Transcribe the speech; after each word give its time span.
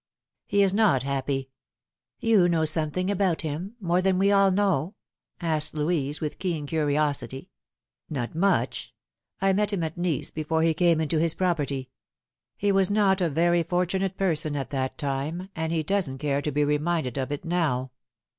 "He 0.47 0.63
is 0.63 0.73
not 0.73 1.03
happy."" 1.03 1.51
You 2.19 2.49
know 2.49 2.65
something 2.65 3.11
about 3.11 3.41
him 3.43 3.75
more 3.79 4.01
than 4.01 4.17
we 4.17 4.31
all 4.31 4.49
know?" 4.49 4.95
asked 5.39 5.75
Louise, 5.75 6.19
with 6.19 6.39
keen 6.39 6.65
curiosity." 6.65 7.51
Not 8.09 8.33
much. 8.33 8.95
I 9.43 9.53
met 9.53 9.73
him 9.73 9.83
at 9.83 9.99
Nice 9.99 10.31
before 10.31 10.63
he 10.63 10.73
came 10.73 10.99
into 11.01 11.19
hia 11.19 11.29
property. 11.37 11.91
He 12.57 12.71
was 12.71 12.89
not 12.89 13.21
a 13.21 13.29
very 13.29 13.61
fortunate 13.61 14.17
person 14.17 14.55
at 14.55 14.71
that 14.71 14.97
time, 14.97 15.49
and 15.55 15.71
he 15.71 15.83
doesn't 15.83 16.17
care 16.17 16.41
to 16.41 16.51
be 16.51 16.65
reminded 16.65 17.19
of 17.19 17.31
it 17.31 17.45
now." 17.45 17.91